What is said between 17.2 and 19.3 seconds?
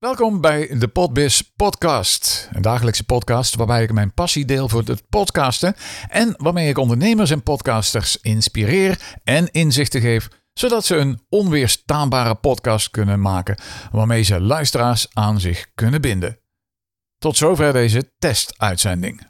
zover deze testuitzending.